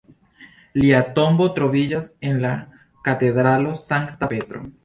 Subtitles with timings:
[0.83, 2.57] Lia tombo troviĝas en la
[3.09, 4.69] katedralo Sankta Petro.